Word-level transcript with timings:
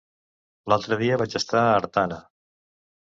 L'altre 0.71 0.97
dia 1.03 1.19
vaig 1.23 1.37
estar 1.41 1.61
a 1.67 1.77
Artana. 1.83 2.19